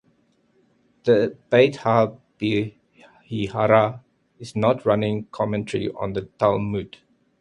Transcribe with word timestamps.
The 1.03 1.37
"Beit 1.51 1.75
ha-Behirah" 1.83 4.01
is 4.39 4.55
not 4.55 4.81
a 4.83 4.89
running 4.89 5.25
commentary 5.27 5.89
on 5.91 6.13
the 6.13 6.21
Talmud. 6.39 6.97